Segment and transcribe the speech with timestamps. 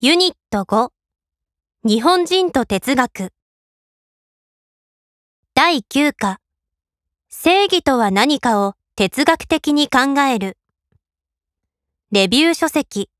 [0.00, 0.90] ユニット5
[1.82, 3.32] 日本人と哲学。
[5.54, 6.38] 第9課。
[7.28, 10.56] 正義とは何かを哲学的に考える。
[12.12, 13.10] レビュー書籍。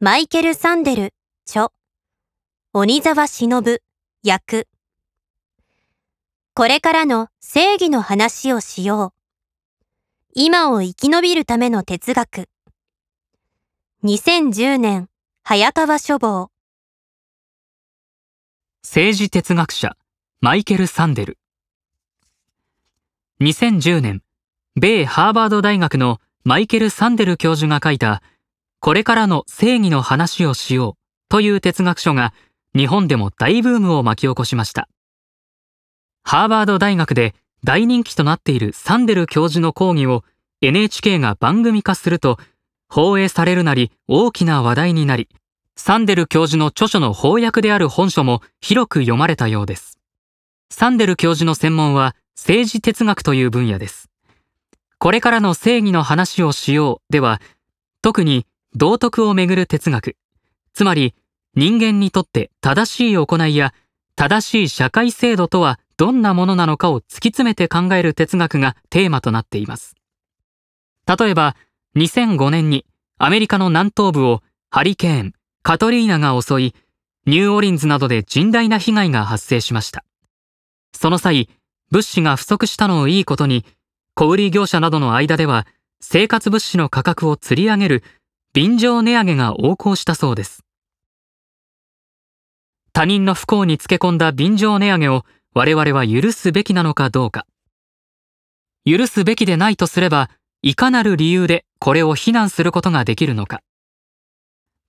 [0.00, 1.14] マイケル・サンデル。
[1.48, 1.72] 著。
[2.74, 3.80] 鬼沢忍。
[4.22, 4.68] 役。
[6.52, 9.20] これからの正義の話をしよう。
[10.34, 12.50] 今を生き延びるための哲学。
[14.04, 15.09] 2010年。
[15.42, 16.50] 早川書房。
[18.84, 19.96] 政治哲学者
[20.40, 21.38] マイケル・サンデル。
[23.40, 24.22] 2010年
[24.76, 28.22] 米ハーバード大学のマイケル・サンデル教授が書いた
[28.78, 30.94] これからの正義の話をしよう
[31.28, 32.32] という哲学書が
[32.76, 34.88] 日本でも大ブームを巻き起こしました。
[36.22, 40.22] ハーバード大学で大人気となっているサンデル教授の講義を
[40.60, 42.38] NHK が番組化すると
[42.90, 45.28] 放映されるなり大きな話題になり
[45.82, 49.98] サンデル教授の著書の翻訳である本書も広く読まれたようです。
[50.68, 54.10] サンデル教授の専門は政治哲学という分野です。
[54.98, 57.40] これからの正義の話をしようでは、
[58.02, 60.16] 特に道徳をめぐる哲学、
[60.74, 61.14] つまり
[61.56, 63.72] 人間にとって正しい行いや
[64.16, 69.96] 正しい社会制度とはどんなものなのかを突き詰めて考える哲学がテーマとなっています。
[71.06, 71.56] 例えば、
[71.96, 72.86] 2005年に
[73.18, 76.74] アメリカの南東部をハリケーン、カトリーナが襲い、
[77.26, 80.04] ニューオリンズなどで甚大な被害が発生しました。
[80.92, 81.48] その際、
[81.90, 83.64] 物資が不足したのをいいことに、
[84.14, 85.66] 小売業者などの間では、
[86.00, 88.04] 生活物資の価格を吊り上げる
[88.52, 90.64] 便乗値上げが横行したそうです。
[92.92, 97.46] 他人の不幸につけ込んだ便乗値上げを我々は許すべきなのかどうか。
[98.84, 100.30] 許すべきでないとすれば、
[100.62, 103.62] いかなる理由でこれを非難することができるのか。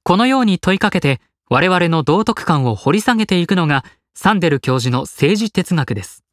[0.04, 6.26] このように問いかけて我々の道徳観を掘り下げていくのがサンデル教授の政治哲学です。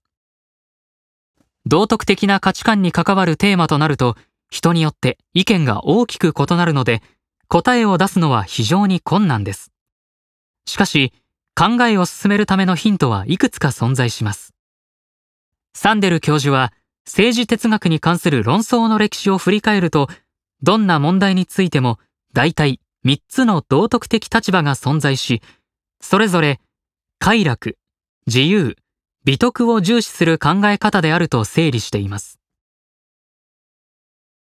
[1.67, 4.17] 道徳的な価値観に関わるテーマとなると
[4.51, 7.03] 人によって意見が大きく異なるので
[7.47, 9.71] 答えを出すのは非常に困難です。
[10.67, 11.13] しかし
[11.55, 14.55] 考えを進めるためのヒントはいくつか存在します。
[15.75, 16.73] サンデル教授は
[17.09, 20.09] 政治哲学に関する論争の歴史を振り返ると
[20.63, 21.99] どんな問題についても
[22.35, 25.41] 大体3つの道徳的立場が存在し、
[26.01, 26.61] それぞれ
[27.19, 27.79] 快楽、
[28.27, 28.77] 自由、
[29.25, 32.38] 美徳を重視する考え方であると整理しています。